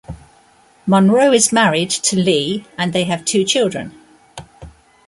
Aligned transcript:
Munro 0.87 1.31
is 1.31 1.51
married 1.53 1.91
to 1.91 2.15
Lea 2.15 2.65
and 2.75 2.91
they 2.91 3.03
have 3.03 3.23
two 3.23 3.43
children. 3.43 3.91